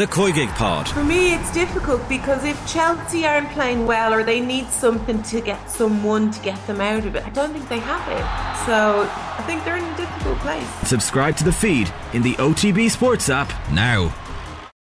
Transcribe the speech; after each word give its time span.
the 0.00 0.06
COYGIG 0.06 0.48
Pod. 0.54 0.88
For 0.88 1.04
me, 1.04 1.34
it's 1.34 1.52
difficult 1.52 2.08
because 2.08 2.42
if 2.42 2.56
Chelsea 2.66 3.26
aren't 3.26 3.50
playing 3.50 3.86
well 3.86 4.14
or 4.14 4.24
they 4.24 4.40
need 4.40 4.66
something 4.68 5.22
to 5.24 5.42
get 5.42 5.70
someone 5.70 6.30
to 6.30 6.40
get 6.40 6.66
them 6.66 6.80
out 6.80 7.04
of 7.04 7.16
it, 7.16 7.26
I 7.26 7.28
don't 7.28 7.52
think 7.52 7.68
they 7.68 7.80
have 7.80 8.08
it. 8.08 8.64
So 8.64 9.06
I 9.12 9.42
think 9.46 9.62
they're 9.62 9.76
in 9.76 9.84
a 9.84 9.96
difficult 9.98 10.38
place. 10.38 10.66
Subscribe 10.88 11.36
to 11.36 11.44
the 11.44 11.52
feed 11.52 11.92
in 12.14 12.22
the 12.22 12.32
OTB 12.36 12.90
Sports 12.90 13.28
app 13.28 13.52
now. 13.72 14.08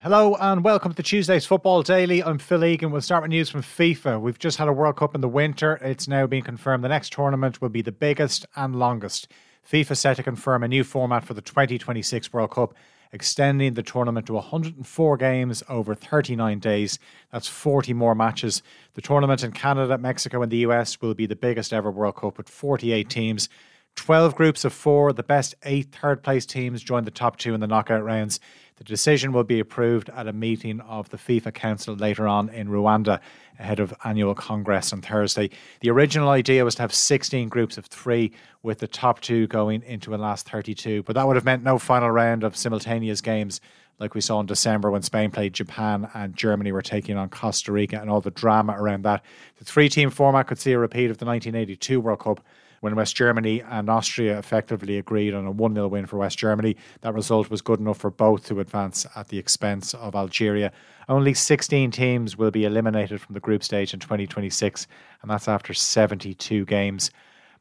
Hello 0.02 0.38
and 0.40 0.64
welcome 0.64 0.94
to 0.94 1.04
Tuesday's 1.04 1.46
Football 1.46 1.84
Daily. 1.84 2.24
I'm 2.24 2.38
Phil 2.38 2.64
Egan. 2.64 2.92
We'll 2.92 3.02
start 3.02 3.24
with 3.24 3.32
news 3.32 3.50
from 3.50 3.64
FIFA. 3.64 4.22
We've 4.22 4.40
just 4.40 4.60
had 4.60 4.70
a 4.70 4.74
World 4.74 4.96
Cup 4.96 5.14
in 5.14 5.20
the 5.20 5.28
winter. 5.28 5.78
It's 5.82 6.08
now 6.08 6.26
been 6.26 6.44
confirmed 6.44 6.86
the 6.86 6.88
next 6.88 7.12
tournament 7.12 7.62
will 7.62 7.68
be 7.68 7.82
the 7.82 7.92
biggest 7.92 8.46
and 8.56 8.78
longest. 8.78 9.28
FIFA 9.70 9.98
set 9.98 10.16
to 10.16 10.24
confirm 10.24 10.64
a 10.64 10.70
new 10.70 10.86
format 10.86 11.26
for 11.26 11.34
the 11.34 11.42
2026 11.42 12.32
World 12.32 12.52
Cup, 12.52 12.74
extending 13.14 13.74
the 13.74 13.84
tournament 13.84 14.26
to 14.28 14.34
104 14.34 15.18
games 15.18 15.64
over 15.70 15.94
39 15.94 16.60
days. 16.60 17.00
That's 17.32 17.48
40 17.48 17.94
more 17.94 18.16
matches. 18.16 18.64
The 18.94 19.02
tournament 19.02 19.44
in 19.44 19.52
Canada, 19.52 19.98
Mexico, 19.98 20.42
and 20.42 20.52
the 20.52 20.60
US 20.60 21.00
will 21.02 21.14
be 21.14 21.26
the 21.26 21.36
biggest 21.36 21.74
ever 21.74 21.92
World 21.92 22.16
Cup 22.16 22.38
with 22.38 22.50
48 22.50 23.10
teams. 23.10 23.50
12 23.96 24.36
groups 24.36 24.64
of 24.66 24.74
four. 24.74 25.14
The 25.14 25.24
best 25.24 25.56
eight 25.64 25.94
third 25.94 26.24
place 26.24 26.46
teams 26.46 26.82
join 26.82 27.04
the 27.04 27.12
top 27.12 27.38
two 27.38 27.54
in 27.54 27.60
the 27.60 27.68
knockout 27.68 28.04
rounds. 28.04 28.40
The 28.82 28.86
decision 28.86 29.32
will 29.32 29.44
be 29.44 29.60
approved 29.60 30.10
at 30.10 30.26
a 30.26 30.34
meeting 30.34 30.80
of 30.80 31.08
the 31.10 31.18
FIFA 31.18 31.54
Council 31.54 31.94
later 31.94 32.28
on 32.28 32.50
in 32.50 32.68
Rwanda 32.68 33.20
ahead 33.60 33.80
of 33.80 33.94
annual 34.04 34.34
congress 34.34 34.92
on 34.92 35.04
Thursday. 35.04 35.52
The 35.82 35.92
original 35.92 36.30
idea 36.30 36.66
was 36.66 36.74
to 36.76 36.82
have 36.82 36.92
16 36.92 37.48
groups 37.48 37.78
of 37.78 37.86
three, 37.86 38.32
with 38.64 38.80
the 38.80 38.88
top 38.88 39.22
two 39.22 39.46
going 39.46 39.84
into 39.84 40.16
a 40.16 40.18
last 40.18 40.50
32, 40.50 41.04
but 41.04 41.14
that 41.14 41.28
would 41.28 41.36
have 41.36 41.46
meant 41.46 41.62
no 41.62 41.78
final 41.78 42.10
round 42.10 42.44
of 42.44 42.58
simultaneous 42.58 43.22
games 43.22 43.62
like 44.00 44.16
we 44.16 44.22
saw 44.22 44.40
in 44.40 44.48
December 44.48 44.90
when 44.90 45.04
Spain 45.04 45.30
played 45.30 45.54
Japan 45.54 46.10
and 46.16 46.36
Germany 46.36 46.72
were 46.72 46.82
taking 46.82 47.18
on 47.18 47.30
Costa 47.30 47.72
Rica 47.72 48.02
and 48.02 48.10
all 48.10 48.20
the 48.20 48.32
drama 48.32 48.74
around 48.76 49.04
that. 49.04 49.24
The 49.60 49.66
three 49.66 49.90
team 49.90 50.10
format 50.10 50.48
could 50.48 50.58
see 50.58 50.72
a 50.72 50.80
repeat 50.80 51.12
of 51.12 51.20
the 51.20 51.26
1982 51.26 52.00
World 52.02 52.22
Cup 52.22 52.44
when 52.82 52.96
West 52.96 53.16
Germany 53.16 53.62
and 53.62 53.90
Austria 53.90 54.38
effectively 54.38 54.98
agreed 54.98 55.34
on 55.34 55.46
a 55.46 55.52
1 55.52 55.74
0 55.74 55.88
win 55.88 56.06
for 56.06 56.18
West 56.18 56.38
Germany. 56.38 56.76
That 57.02 57.14
result 57.14 57.50
was 57.50 57.62
good 57.62 57.80
enough 57.80 58.00
for 58.00 58.12
both 58.12 58.46
to 58.48 58.60
advance 58.60 59.06
at 59.16 59.30
the 59.30 59.38
expense 59.38 59.94
of 59.94 60.16
Algeria. 60.16 60.72
Only 61.08 61.34
16 61.34 61.92
teams 61.92 62.38
will 62.38 62.52
be 62.52 62.66
eliminated 62.66 63.22
from 63.22 63.34
the 63.34 63.40
group 63.40 63.64
stage 63.64 63.94
in 63.94 64.00
2026, 64.00 64.88
and 65.22 65.32
that's 65.32 65.48
after 65.48 65.74
72 65.74 66.66
games. 66.66 67.12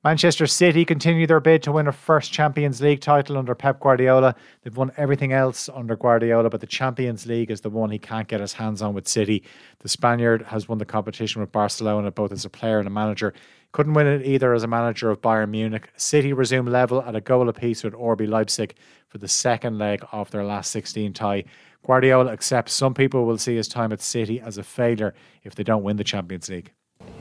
Manchester 0.03 0.47
City 0.47 0.87
continue 0.87 1.27
their 1.27 1.41
bid 1.41 1.63
to 1.63 1.73
win 1.73 1.87
a 1.87 1.93
first 1.93 2.33
Champions 2.33 2.81
League 2.81 3.03
title 3.03 3.37
under 3.37 3.55
Pep 3.55 3.81
Guardiola. 3.81 4.35
They've 4.63 4.75
won 4.75 4.93
everything 4.97 5.35
else 5.35 5.69
under 5.69 5.95
Guardiola, 5.95 6.49
but 6.49 6.63
the 6.63 6.67
Champions 6.67 7.27
League 7.27 7.51
is 7.51 7.61
the 7.61 7.69
one 7.69 7.91
he 7.91 7.99
can't 7.99 8.27
get 8.27 8.41
his 8.41 8.55
hands 8.55 8.81
on 8.81 8.95
with 8.95 9.07
City. 9.07 9.43
The 9.81 9.91
Spaniard 9.91 10.41
has 10.47 10.67
won 10.67 10.79
the 10.79 10.87
competition 10.87 11.43
with 11.43 11.53
Barcelona 11.53 12.11
both 12.11 12.33
as 12.33 12.47
a 12.47 12.49
player 12.49 12.79
and 12.79 12.87
a 12.87 12.91
manager. 12.91 13.35
Couldn't 13.73 13.93
win 13.93 14.07
it 14.07 14.25
either 14.25 14.55
as 14.55 14.63
a 14.63 14.67
manager 14.67 15.11
of 15.11 15.21
Bayern 15.21 15.51
Munich. 15.51 15.91
City 15.99 16.33
resume 16.33 16.65
level 16.65 17.03
at 17.03 17.15
a 17.15 17.21
goal 17.21 17.51
apiece 17.51 17.85
with 17.85 17.93
RB 17.93 18.27
Leipzig 18.27 18.77
for 19.09 19.19
the 19.19 19.29
second 19.29 19.77
leg 19.77 20.03
of 20.13 20.31
their 20.31 20.45
last 20.45 20.71
16 20.71 21.13
tie. 21.13 21.45
Guardiola 21.87 22.33
accepts 22.33 22.73
some 22.73 22.95
people 22.95 23.27
will 23.27 23.37
see 23.37 23.57
his 23.57 23.69
time 23.69 23.93
at 23.93 24.01
City 24.01 24.41
as 24.41 24.57
a 24.57 24.63
failure 24.63 25.13
if 25.45 25.55
they 25.55 25.63
don't 25.63 25.83
win 25.83 25.99
the 25.99 26.05
Champions 26.05 26.49
League. 26.49 26.73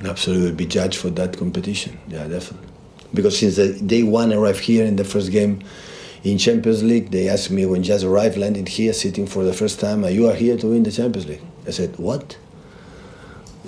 Absolutely, 0.05 0.53
be 0.53 0.65
judged 0.65 0.97
for 0.97 1.09
that 1.09 1.37
competition. 1.37 1.97
Yeah, 2.07 2.27
definitely. 2.27 2.68
Because 3.13 3.39
since 3.39 3.55
the 3.55 3.73
day 3.73 4.03
one 4.03 4.31
arrived 4.31 4.59
here 4.59 4.85
in 4.85 4.95
the 4.95 5.03
first 5.03 5.31
game 5.31 5.63
in 6.23 6.37
Champions 6.37 6.83
League, 6.83 7.11
they 7.11 7.29
asked 7.29 7.49
me 7.49 7.65
when 7.65 7.83
just 7.83 8.03
arrived, 8.03 8.37
landed 8.37 8.67
here, 8.67 8.93
sitting 8.93 9.25
for 9.25 9.43
the 9.43 9.53
first 9.53 9.79
time, 9.79 10.03
you 10.05 10.27
are 10.27 10.35
here 10.35 10.57
to 10.57 10.67
win 10.67 10.83
the 10.83 10.91
Champions 10.91 11.27
League. 11.27 11.41
I 11.67 11.71
said, 11.71 11.97
what? 11.97 12.37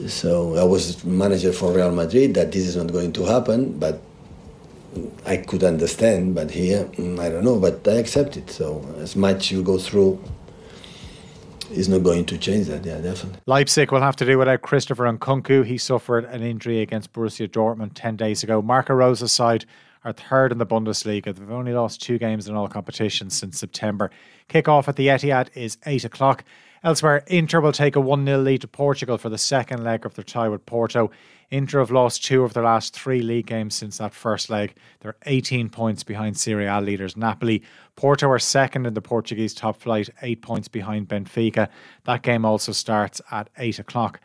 So 0.08 0.56
I 0.56 0.64
was 0.64 1.04
manager 1.04 1.54
for 1.54 1.72
Real 1.72 1.92
Madrid 1.92 2.34
that 2.36 2.52
this 2.52 2.66
is 2.68 2.76
not 2.76 2.92
going 2.92 3.14
to 3.14 3.26
happen, 3.26 3.78
but 3.78 4.02
I 5.26 5.38
could 5.38 5.64
understand. 5.64 6.36
But 6.36 6.52
here, 6.52 6.86
mm, 6.86 7.20
I 7.20 7.30
don't 7.30 7.44
know, 7.44 7.60
but 7.60 7.88
I 7.88 7.94
accept 7.94 8.38
it. 8.38 8.50
So 8.50 8.86
as 9.00 9.16
much 9.16 9.52
you 9.52 9.64
go 9.64 9.78
through, 9.78 10.22
is 11.72 11.90
not 11.90 12.04
going 12.04 12.26
to 12.26 12.38
change 12.38 12.68
that. 12.68 12.86
Yeah, 12.86 13.00
definitely. 13.00 13.40
Leipzig 13.46 13.92
will 13.92 14.02
have 14.02 14.16
to 14.18 14.26
do 14.26 14.38
without 14.38 14.62
Christopher 14.62 15.06
Nkunku. 15.06 15.66
He 15.66 15.78
suffered 15.78 16.26
an 16.26 16.44
injury 16.44 16.82
against 16.82 17.14
Borussia 17.14 17.48
Dortmund 17.48 17.92
10 17.96 18.18
days 18.18 18.44
ago. 18.44 18.62
Marco 18.62 18.94
Rose's 18.94 19.32
side 19.32 19.66
are 20.04 20.14
third 20.14 20.52
in 20.52 20.58
the 20.58 20.66
Bundesliga. 20.66 21.36
They've 21.36 21.52
only 21.52 21.74
lost 21.74 22.02
two 22.02 22.18
games 22.18 22.48
in 22.48 22.56
all 22.56 22.68
competitions 22.68 23.38
since 23.38 23.60
September. 23.60 24.12
Kick-off 24.48 24.88
at 24.88 24.96
the 24.96 25.08
Etihad 25.08 25.50
is 25.56 25.78
8 25.86 26.06
o'clock. 26.06 26.44
Elsewhere, 26.84 27.24
Inter 27.28 27.62
will 27.62 27.72
take 27.72 27.96
a 27.96 28.02
1 28.02 28.26
0 28.26 28.40
lead 28.40 28.62
to 28.62 28.68
Portugal 28.68 29.20
for 29.20 29.30
the 29.30 29.38
second 29.38 29.84
leg 29.84 30.04
of 30.04 30.16
their 30.16 30.24
tie 30.24 30.50
with 30.50 30.66
Porto. 30.66 31.12
Inter 31.52 31.80
have 31.80 31.92
lost 31.92 32.24
two 32.24 32.44
of 32.44 32.54
their 32.54 32.64
last 32.64 32.96
three 32.96 33.22
league 33.22 33.46
games 33.46 33.76
since 33.76 34.00
that 34.00 34.16
first 34.16 34.50
leg. 34.50 34.74
They're 35.02 35.18
18 35.26 35.70
points 35.70 36.04
behind 36.04 36.38
Serie 36.38 36.66
A 36.66 36.82
leaders 36.82 37.16
Napoli. 37.16 37.62
Porto 37.96 38.28
are 38.30 38.40
second 38.40 38.88
in 38.88 38.96
the 38.96 39.02
Portuguese 39.02 39.54
top 39.54 39.80
flight, 39.80 40.10
eight 40.24 40.42
points 40.42 40.68
behind 40.68 41.08
Benfica. 41.08 41.68
That 42.06 42.24
game 42.24 42.46
also 42.46 42.72
starts 42.72 43.22
at 43.30 43.50
8 43.58 43.78
o'clock. 43.78 44.20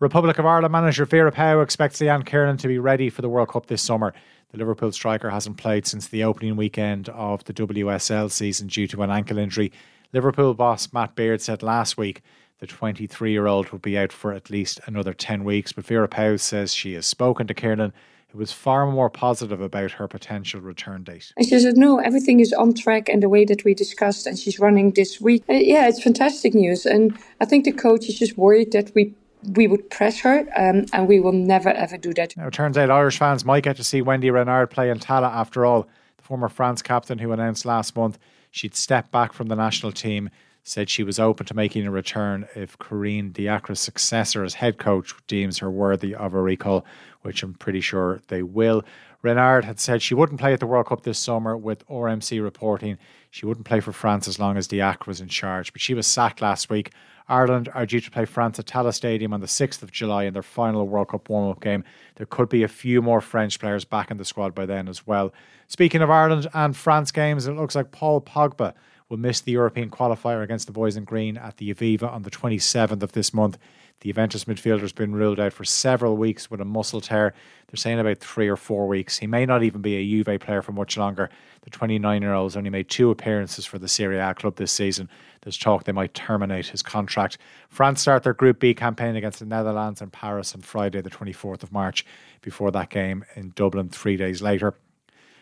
Republic 0.00 0.38
of 0.38 0.46
Ireland 0.46 0.70
manager 0.70 1.04
Vera 1.04 1.32
Pauw 1.32 1.62
expects 1.62 1.98
Leanne 1.98 2.24
Kiernan 2.24 2.56
to 2.58 2.68
be 2.68 2.78
ready 2.78 3.10
for 3.10 3.20
the 3.20 3.28
World 3.28 3.48
Cup 3.48 3.66
this 3.66 3.82
summer. 3.82 4.14
The 4.50 4.58
Liverpool 4.58 4.92
striker 4.92 5.28
hasn't 5.28 5.58
played 5.58 5.86
since 5.86 6.08
the 6.08 6.24
opening 6.24 6.56
weekend 6.56 7.10
of 7.10 7.44
the 7.44 7.52
WSL 7.52 8.30
season 8.30 8.68
due 8.68 8.86
to 8.86 9.02
an 9.02 9.10
ankle 9.10 9.36
injury. 9.36 9.70
Liverpool 10.14 10.54
boss 10.54 10.90
Matt 10.90 11.14
Beard 11.14 11.42
said 11.42 11.62
last 11.62 11.98
week 11.98 12.22
the 12.58 12.66
23 12.66 13.30
year 13.30 13.46
old 13.46 13.68
will 13.68 13.78
be 13.78 13.98
out 13.98 14.10
for 14.10 14.32
at 14.32 14.48
least 14.48 14.80
another 14.86 15.12
10 15.12 15.44
weeks. 15.44 15.72
But 15.72 15.84
Vera 15.84 16.08
Pauw 16.08 16.40
says 16.40 16.72
she 16.72 16.94
has 16.94 17.06
spoken 17.06 17.46
to 17.46 17.54
Kiernan, 17.54 17.92
who 18.28 18.38
was 18.38 18.50
far 18.50 18.90
more 18.90 19.10
positive 19.10 19.60
about 19.60 19.92
her 19.92 20.08
potential 20.08 20.60
return 20.60 21.04
date. 21.04 21.32
And 21.36 21.46
she 21.46 21.58
said, 21.58 21.76
No, 21.76 21.98
everything 21.98 22.40
is 22.40 22.54
on 22.54 22.72
track 22.72 23.10
and 23.10 23.22
the 23.22 23.28
way 23.28 23.44
that 23.44 23.64
we 23.64 23.74
discussed, 23.74 24.26
and 24.26 24.38
she's 24.38 24.58
running 24.58 24.92
this 24.92 25.20
week. 25.20 25.44
Uh, 25.48 25.54
yeah, 25.54 25.88
it's 25.88 26.02
fantastic 26.02 26.54
news. 26.54 26.86
And 26.86 27.16
I 27.40 27.44
think 27.44 27.64
the 27.64 27.72
coach 27.72 28.08
is 28.08 28.18
just 28.18 28.38
worried 28.38 28.72
that 28.72 28.92
we 28.94 29.14
we 29.42 29.66
would 29.66 29.90
press 29.90 30.20
her, 30.20 30.46
um, 30.56 30.86
and 30.92 31.08
we 31.08 31.20
will 31.20 31.32
never 31.32 31.70
ever 31.70 31.96
do 31.96 32.12
that. 32.14 32.36
Now, 32.36 32.48
it 32.48 32.52
turns 32.52 32.76
out 32.76 32.90
Irish 32.90 33.18
fans 33.18 33.44
might 33.44 33.64
get 33.64 33.76
to 33.76 33.84
see 33.84 34.02
Wendy 34.02 34.30
Renard 34.30 34.70
play 34.70 34.90
in 34.90 34.98
Tallaght 34.98 35.34
after 35.34 35.64
all. 35.64 35.88
The 36.16 36.22
former 36.22 36.48
France 36.48 36.82
captain 36.82 37.18
who 37.18 37.32
announced 37.32 37.64
last 37.64 37.96
month 37.96 38.18
She'd 38.50 38.74
stepped 38.74 39.10
back 39.10 39.32
from 39.32 39.48
the 39.48 39.56
national 39.56 39.92
team, 39.92 40.30
said 40.64 40.90
she 40.90 41.02
was 41.02 41.18
open 41.18 41.46
to 41.46 41.54
making 41.54 41.86
a 41.86 41.90
return 41.90 42.46
if 42.54 42.78
Corinne 42.78 43.32
Diacre's 43.32 43.80
successor 43.80 44.44
as 44.44 44.54
head 44.54 44.78
coach 44.78 45.14
deems 45.26 45.58
her 45.58 45.70
worthy 45.70 46.14
of 46.14 46.34
a 46.34 46.40
recall, 46.40 46.84
which 47.22 47.42
I'm 47.42 47.54
pretty 47.54 47.80
sure 47.80 48.20
they 48.28 48.42
will. 48.42 48.82
Renard 49.22 49.64
had 49.64 49.80
said 49.80 50.00
she 50.00 50.14
wouldn't 50.14 50.40
play 50.40 50.52
at 50.52 50.60
the 50.60 50.66
World 50.66 50.86
Cup 50.86 51.02
this 51.02 51.18
summer, 51.18 51.56
with 51.56 51.86
RMC 51.88 52.42
reporting 52.42 52.98
she 53.30 53.46
wouldn't 53.46 53.66
play 53.66 53.80
for 53.80 53.92
France 53.92 54.28
as 54.28 54.38
long 54.38 54.56
as 54.56 54.68
Diacre 54.68 55.08
was 55.08 55.20
in 55.20 55.28
charge. 55.28 55.72
But 55.72 55.82
she 55.82 55.94
was 55.94 56.06
sacked 56.06 56.40
last 56.40 56.70
week. 56.70 56.92
Ireland 57.28 57.68
are 57.74 57.84
due 57.84 58.00
to 58.00 58.10
play 58.10 58.24
France 58.24 58.58
at 58.58 58.66
Tallaght 58.66 58.94
Stadium 58.94 59.34
on 59.34 59.40
the 59.40 59.46
6th 59.46 59.82
of 59.82 59.92
July 59.92 60.24
in 60.24 60.32
their 60.32 60.42
final 60.42 60.88
World 60.88 61.08
Cup 61.08 61.28
warm 61.28 61.50
up 61.50 61.60
game. 61.60 61.84
There 62.14 62.26
could 62.26 62.48
be 62.48 62.62
a 62.62 62.68
few 62.68 63.02
more 63.02 63.20
French 63.20 63.58
players 63.58 63.84
back 63.84 64.10
in 64.10 64.16
the 64.16 64.24
squad 64.24 64.54
by 64.54 64.64
then 64.64 64.88
as 64.88 65.06
well. 65.06 65.34
Speaking 65.66 66.00
of 66.00 66.10
Ireland 66.10 66.48
and 66.54 66.74
France 66.74 67.12
games, 67.12 67.46
it 67.46 67.52
looks 67.52 67.74
like 67.74 67.90
Paul 67.90 68.22
Pogba 68.22 68.72
will 69.08 69.18
miss 69.18 69.40
the 69.40 69.52
European 69.52 69.90
qualifier 69.90 70.42
against 70.42 70.66
the 70.66 70.72
boys 70.72 70.96
in 70.96 71.04
green 71.04 71.36
at 71.36 71.58
the 71.58 71.72
Aviva 71.72 72.10
on 72.10 72.22
the 72.22 72.30
27th 72.30 73.02
of 73.02 73.12
this 73.12 73.34
month. 73.34 73.58
The 74.00 74.10
Juventus 74.10 74.44
midfielder 74.44 74.82
has 74.82 74.92
been 74.92 75.14
ruled 75.14 75.40
out 75.40 75.52
for 75.52 75.64
several 75.64 76.16
weeks 76.16 76.48
with 76.50 76.60
a 76.60 76.64
muscle 76.64 77.00
tear. 77.00 77.34
They're 77.66 77.76
saying 77.76 77.98
about 77.98 78.18
three 78.18 78.46
or 78.46 78.56
four 78.56 78.86
weeks. 78.86 79.18
He 79.18 79.26
may 79.26 79.44
not 79.44 79.64
even 79.64 79.82
be 79.82 79.96
a 79.96 80.24
Juve 80.24 80.40
player 80.40 80.62
for 80.62 80.70
much 80.70 80.96
longer. 80.96 81.30
The 81.62 81.70
29 81.70 82.22
year 82.22 82.32
old 82.32 82.52
has 82.52 82.56
only 82.56 82.70
made 82.70 82.88
two 82.88 83.10
appearances 83.10 83.66
for 83.66 83.78
the 83.78 83.88
Serie 83.88 84.18
A 84.20 84.34
club 84.34 84.54
this 84.54 84.70
season. 84.70 85.10
There's 85.42 85.58
talk 85.58 85.84
they 85.84 85.92
might 85.92 86.14
terminate 86.14 86.68
his 86.68 86.82
contract. 86.82 87.38
France 87.68 88.00
start 88.00 88.22
their 88.22 88.34
Group 88.34 88.60
B 88.60 88.72
campaign 88.72 89.16
against 89.16 89.40
the 89.40 89.46
Netherlands 89.46 90.00
in 90.00 90.10
Paris 90.10 90.54
on 90.54 90.60
Friday, 90.60 91.00
the 91.00 91.10
24th 91.10 91.64
of 91.64 91.72
March, 91.72 92.06
before 92.40 92.70
that 92.70 92.90
game 92.90 93.24
in 93.34 93.52
Dublin 93.56 93.88
three 93.88 94.16
days 94.16 94.40
later. 94.42 94.74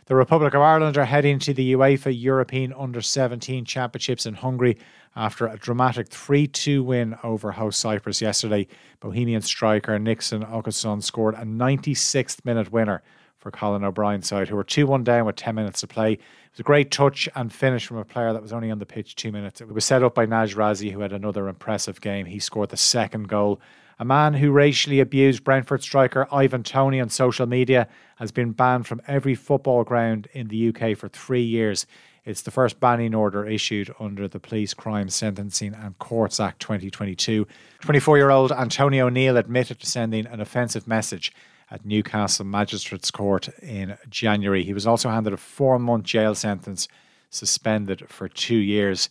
The 0.06 0.14
Republic 0.14 0.54
of 0.54 0.60
Ireland 0.62 0.96
are 0.96 1.04
heading 1.04 1.40
to 1.40 1.52
the 1.52 1.72
UEFA 1.72 2.14
European 2.16 2.72
Under 2.72 3.00
17 3.00 3.64
Championships 3.64 4.24
in 4.24 4.34
Hungary 4.34 4.78
after 5.16 5.48
a 5.48 5.58
dramatic 5.58 6.06
3 6.06 6.46
2 6.46 6.84
win 6.84 7.16
over 7.24 7.50
host 7.50 7.80
Cyprus 7.80 8.22
yesterday. 8.22 8.68
Bohemian 9.00 9.42
striker 9.42 9.98
Nickson 9.98 10.44
Okosun 10.44 11.02
scored 11.02 11.34
a 11.34 11.42
96th 11.42 12.44
minute 12.44 12.70
winner 12.70 13.02
for 13.36 13.50
Colin 13.50 13.82
O'Brien's 13.82 14.28
side, 14.28 14.46
who 14.46 14.54
were 14.54 14.62
2 14.62 14.86
1 14.86 15.02
down 15.02 15.26
with 15.26 15.34
10 15.34 15.56
minutes 15.56 15.80
to 15.80 15.88
play. 15.88 16.12
It 16.12 16.20
was 16.52 16.60
a 16.60 16.62
great 16.62 16.92
touch 16.92 17.28
and 17.34 17.52
finish 17.52 17.84
from 17.84 17.96
a 17.96 18.04
player 18.04 18.32
that 18.32 18.42
was 18.42 18.52
only 18.52 18.70
on 18.70 18.78
the 18.78 18.86
pitch 18.86 19.16
two 19.16 19.32
minutes. 19.32 19.60
It 19.60 19.66
was 19.66 19.84
set 19.84 20.04
up 20.04 20.14
by 20.14 20.24
Naj 20.24 20.54
Razi, 20.54 20.92
who 20.92 21.00
had 21.00 21.12
another 21.12 21.48
impressive 21.48 22.00
game. 22.00 22.26
He 22.26 22.38
scored 22.38 22.68
the 22.68 22.76
second 22.76 23.26
goal 23.26 23.60
a 23.98 24.04
man 24.04 24.34
who 24.34 24.50
racially 24.50 25.00
abused 25.00 25.44
Brentford 25.44 25.82
striker 25.82 26.28
Ivan 26.30 26.62
Toney 26.62 27.00
on 27.00 27.08
social 27.08 27.46
media 27.46 27.88
has 28.16 28.30
been 28.30 28.52
banned 28.52 28.86
from 28.86 29.00
every 29.06 29.34
football 29.34 29.84
ground 29.84 30.28
in 30.32 30.48
the 30.48 30.68
UK 30.68 30.96
for 30.96 31.08
three 31.08 31.42
years. 31.42 31.86
It's 32.24 32.42
the 32.42 32.50
first 32.50 32.80
banning 32.80 33.14
order 33.14 33.46
issued 33.46 33.94
under 34.00 34.26
the 34.26 34.40
Police 34.40 34.74
Crime 34.74 35.08
Sentencing 35.08 35.74
and 35.74 35.98
Courts 35.98 36.40
Act 36.40 36.60
2022. 36.60 37.46
24 37.80 38.16
year 38.18 38.30
old 38.30 38.52
Antonio 38.52 39.06
O'Neill 39.06 39.36
admitted 39.36 39.80
to 39.80 39.86
sending 39.86 40.26
an 40.26 40.40
offensive 40.40 40.86
message 40.86 41.32
at 41.70 41.86
Newcastle 41.86 42.44
Magistrates 42.44 43.10
Court 43.10 43.48
in 43.60 43.96
January. 44.10 44.64
He 44.64 44.74
was 44.74 44.86
also 44.86 45.08
handed 45.08 45.32
a 45.32 45.38
four 45.38 45.78
month 45.78 46.04
jail 46.04 46.34
sentence, 46.34 46.88
suspended 47.30 48.08
for 48.08 48.28
two 48.28 48.56
years. 48.56 49.08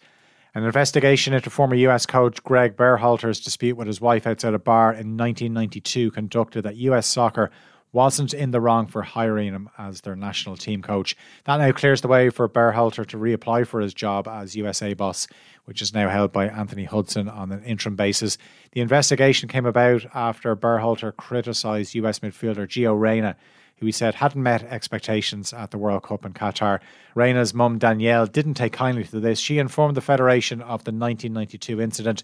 An 0.55 0.63
investigation 0.63 1.33
into 1.33 1.49
former 1.49 1.75
US 1.75 2.05
coach 2.05 2.41
Greg 2.41 2.77
Berhalter's 2.77 3.41
dispute 3.41 3.75
with 3.75 3.87
his 3.87 3.99
wife 3.99 4.25
outside 4.25 4.53
a 4.53 4.59
bar 4.59 4.91
in 4.91 5.17
1992 5.17 6.11
conducted 6.11 6.61
that 6.61 6.77
US 6.77 7.07
soccer 7.07 7.51
wasn't 7.91 8.33
in 8.33 8.51
the 8.51 8.61
wrong 8.61 8.87
for 8.87 9.01
hiring 9.01 9.53
him 9.53 9.69
as 9.77 9.99
their 10.01 10.15
national 10.15 10.55
team 10.55 10.81
coach. 10.81 11.13
That 11.43 11.57
now 11.57 11.73
clears 11.73 11.99
the 11.99 12.07
way 12.07 12.29
for 12.29 12.47
Berhalter 12.47 13.05
to 13.07 13.17
reapply 13.17 13.67
for 13.67 13.81
his 13.81 13.93
job 13.93 14.29
as 14.29 14.55
USA 14.55 14.93
boss, 14.93 15.27
which 15.65 15.81
is 15.81 15.93
now 15.93 16.07
held 16.07 16.31
by 16.31 16.47
Anthony 16.47 16.85
Hudson 16.85 17.27
on 17.27 17.51
an 17.51 17.63
interim 17.65 17.97
basis. 17.97 18.37
The 18.71 18.79
investigation 18.79 19.49
came 19.49 19.65
about 19.65 20.05
after 20.13 20.55
Berhalter 20.55 21.13
criticised 21.17 21.95
US 21.95 22.19
midfielder 22.19 22.65
Gio 22.65 22.97
Reyna 22.97 23.35
who 23.77 23.85
he 23.85 23.91
said 23.91 24.15
hadn't 24.15 24.41
met 24.41 24.63
expectations 24.63 25.53
at 25.53 25.71
the 25.71 25.77
World 25.77 26.03
Cup 26.03 26.25
in 26.25 26.33
Qatar. 26.33 26.79
Reyna's 27.15 27.53
mum, 27.53 27.77
Danielle, 27.77 28.25
didn't 28.25 28.53
take 28.55 28.73
kindly 28.73 29.03
to 29.05 29.19
this. 29.19 29.39
She 29.39 29.57
informed 29.57 29.95
the 29.95 30.01
Federation 30.01 30.61
of 30.61 30.83
the 30.83 30.91
1992 30.91 31.81
incident. 31.81 32.23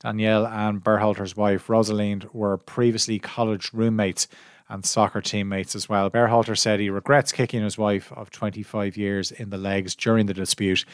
Danielle 0.00 0.46
and 0.46 0.82
Berhalter's 0.82 1.36
wife, 1.36 1.68
Rosalind, 1.68 2.28
were 2.32 2.56
previously 2.56 3.18
college 3.18 3.70
roommates 3.72 4.28
and 4.68 4.84
soccer 4.84 5.20
teammates 5.20 5.74
as 5.74 5.88
well. 5.88 6.08
Berhalter 6.08 6.56
said 6.56 6.80
he 6.80 6.88
regrets 6.88 7.32
kicking 7.32 7.62
his 7.62 7.76
wife 7.76 8.12
of 8.12 8.30
25 8.30 8.96
years 8.96 9.32
in 9.32 9.50
the 9.50 9.58
legs 9.58 9.94
during 9.94 10.26
the 10.26 10.34
dispute 10.34 10.84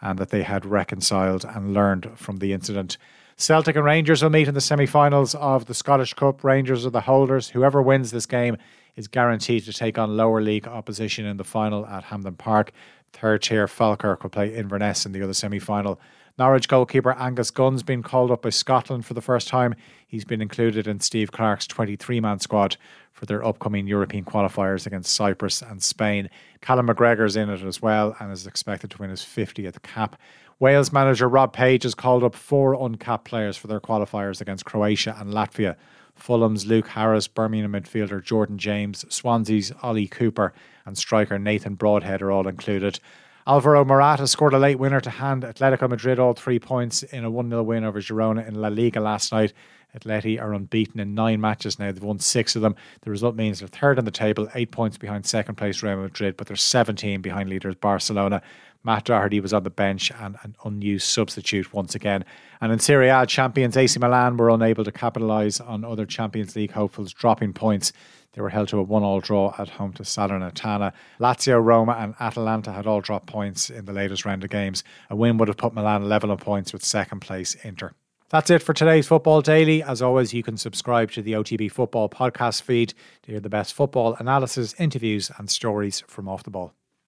and 0.00 0.18
that 0.18 0.30
they 0.30 0.42
had 0.42 0.64
reconciled 0.64 1.44
and 1.44 1.74
learned 1.74 2.10
from 2.16 2.38
the 2.38 2.52
incident. 2.52 2.96
Celtic 3.36 3.76
and 3.76 3.84
Rangers 3.84 4.22
will 4.22 4.30
meet 4.30 4.48
in 4.48 4.54
the 4.54 4.60
semi 4.60 4.86
finals 4.86 5.34
of 5.34 5.66
the 5.66 5.74
Scottish 5.74 6.14
Cup. 6.14 6.42
Rangers 6.42 6.86
are 6.86 6.90
the 6.90 7.02
holders. 7.02 7.50
Whoever 7.50 7.82
wins 7.82 8.10
this 8.10 8.24
game 8.24 8.56
is 8.96 9.08
guaranteed 9.08 9.64
to 9.64 9.72
take 9.72 9.98
on 9.98 10.16
lower 10.16 10.40
league 10.40 10.66
opposition 10.66 11.26
in 11.26 11.36
the 11.36 11.44
final 11.44 11.86
at 11.86 12.04
Hampden 12.04 12.34
Park. 12.34 12.72
Third 13.12 13.42
tier 13.42 13.68
Falkirk 13.68 14.22
will 14.22 14.30
play 14.30 14.54
Inverness 14.54 15.06
in 15.06 15.12
the 15.12 15.22
other 15.22 15.34
semi 15.34 15.58
final. 15.58 16.00
Norwich 16.38 16.68
goalkeeper 16.68 17.12
Angus 17.12 17.50
Gunn's 17.50 17.82
been 17.82 18.02
called 18.02 18.30
up 18.30 18.42
by 18.42 18.50
Scotland 18.50 19.06
for 19.06 19.14
the 19.14 19.22
first 19.22 19.48
time. 19.48 19.74
He's 20.06 20.26
been 20.26 20.42
included 20.42 20.86
in 20.86 21.00
Steve 21.00 21.32
Clarke's 21.32 21.66
23 21.66 22.20
man 22.20 22.40
squad 22.40 22.76
for 23.12 23.24
their 23.24 23.42
upcoming 23.42 23.86
European 23.86 24.24
qualifiers 24.24 24.86
against 24.86 25.14
Cyprus 25.14 25.62
and 25.62 25.82
Spain. 25.82 26.28
Callum 26.60 26.88
McGregor's 26.88 27.36
in 27.36 27.48
it 27.48 27.62
as 27.62 27.80
well 27.80 28.14
and 28.20 28.30
is 28.30 28.46
expected 28.46 28.90
to 28.90 28.98
win 28.98 29.08
his 29.08 29.22
50th 29.22 29.82
cap. 29.82 30.20
Wales 30.58 30.92
manager 30.92 31.28
Rob 31.28 31.54
Page 31.54 31.84
has 31.84 31.94
called 31.94 32.22
up 32.22 32.34
four 32.34 32.74
uncapped 32.74 33.24
players 33.24 33.56
for 33.56 33.66
their 33.66 33.80
qualifiers 33.80 34.42
against 34.42 34.66
Croatia 34.66 35.16
and 35.18 35.32
Latvia. 35.32 35.76
Fulham's 36.16 36.66
Luke 36.66 36.88
Harris, 36.88 37.28
Birmingham 37.28 37.72
midfielder 37.72 38.22
Jordan 38.22 38.58
James, 38.58 39.04
Swansea's 39.08 39.72
Ollie 39.82 40.08
Cooper, 40.08 40.52
and 40.84 40.98
striker 40.98 41.38
Nathan 41.38 41.74
Broadhead 41.74 42.22
are 42.22 42.32
all 42.32 42.48
included. 42.48 42.98
Alvaro 43.46 43.84
Morata 43.84 44.26
scored 44.26 44.54
a 44.54 44.58
late 44.58 44.78
winner 44.78 45.00
to 45.00 45.10
hand 45.10 45.44
Atletico 45.44 45.88
Madrid 45.88 46.18
all 46.18 46.34
three 46.34 46.58
points 46.58 47.04
in 47.04 47.24
a 47.24 47.30
1 47.30 47.48
0 47.48 47.62
win 47.62 47.84
over 47.84 48.00
Girona 48.00 48.46
in 48.46 48.56
La 48.56 48.68
Liga 48.68 48.98
last 48.98 49.30
night. 49.30 49.52
Atleti 49.98 50.40
are 50.40 50.52
unbeaten 50.52 51.00
in 51.00 51.14
nine 51.14 51.40
matches 51.40 51.78
now. 51.78 51.92
They've 51.92 52.02
won 52.02 52.18
six 52.18 52.56
of 52.56 52.62
them. 52.62 52.76
The 53.02 53.10
result 53.10 53.34
means 53.34 53.60
they're 53.60 53.68
third 53.68 53.98
on 53.98 54.04
the 54.04 54.10
table, 54.10 54.48
eight 54.54 54.70
points 54.70 54.98
behind 54.98 55.26
second 55.26 55.56
place 55.56 55.82
Real 55.82 55.96
Madrid, 55.96 56.36
but 56.36 56.46
they're 56.46 56.56
17 56.56 57.22
behind 57.22 57.48
leaders 57.48 57.74
Barcelona. 57.76 58.42
Matt 58.84 59.04
Doherty 59.04 59.40
was 59.40 59.52
on 59.52 59.64
the 59.64 59.70
bench 59.70 60.12
and 60.12 60.36
an 60.42 60.54
unused 60.64 61.08
substitute 61.08 61.72
once 61.72 61.94
again. 61.94 62.24
And 62.60 62.70
in 62.72 62.78
Serie 62.78 63.08
A, 63.08 63.26
champions 63.26 63.76
AC 63.76 63.98
Milan 63.98 64.36
were 64.36 64.50
unable 64.50 64.84
to 64.84 64.92
capitalise 64.92 65.60
on 65.60 65.84
other 65.84 66.06
Champions 66.06 66.54
League 66.54 66.70
hopefuls 66.70 67.12
dropping 67.12 67.52
points 67.52 67.92
they 68.36 68.42
were 68.42 68.50
held 68.50 68.68
to 68.68 68.78
a 68.78 68.82
one-all 68.82 69.20
draw 69.20 69.54
at 69.58 69.70
home 69.70 69.94
to 69.94 70.02
Salernitana. 70.02 70.92
Lazio, 71.18 71.62
Roma, 71.62 71.92
and 71.92 72.14
Atalanta 72.20 72.70
had 72.70 72.86
all 72.86 73.00
dropped 73.00 73.26
points 73.26 73.70
in 73.70 73.86
the 73.86 73.94
latest 73.94 74.26
round 74.26 74.44
of 74.44 74.50
games. 74.50 74.84
A 75.08 75.16
win 75.16 75.38
would 75.38 75.48
have 75.48 75.56
put 75.56 75.72
Milan 75.72 76.06
level 76.06 76.30
on 76.30 76.36
points 76.36 76.74
with 76.74 76.84
second 76.84 77.20
place 77.20 77.54
Inter. 77.64 77.94
That's 78.28 78.50
it 78.50 78.60
for 78.60 78.72
today's 78.72 79.06
Football 79.06 79.40
Daily. 79.40 79.84
As 79.84 80.02
always, 80.02 80.34
you 80.34 80.42
can 80.42 80.56
subscribe 80.56 81.12
to 81.12 81.22
the 81.22 81.34
OTB 81.34 81.70
Football 81.70 82.08
podcast 82.08 82.62
feed 82.62 82.92
to 83.22 83.30
hear 83.30 83.38
the 83.38 83.48
best 83.48 83.72
football 83.72 84.16
analysis, 84.18 84.74
interviews, 84.80 85.30
and 85.38 85.48
stories 85.48 86.02
from 86.08 86.28
off 86.28 86.42
the 86.42 86.50
ball. 86.50 86.74